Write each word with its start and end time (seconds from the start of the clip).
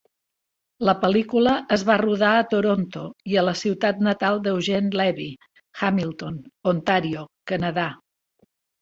La 0.87 0.93
pel·lícula 1.03 1.53
es 1.77 1.83
va 1.89 1.97
rodar 2.03 2.31
a 2.37 2.47
Toronto 2.55 3.05
i 3.35 3.39
a 3.43 3.45
la 3.51 3.55
ciutat 3.61 4.03
natal 4.09 4.43
d'Eugene 4.49 5.01
Levy, 5.05 5.31
Hamilton, 5.85 6.45
Ontario, 6.77 7.31
Canadà. 7.55 7.91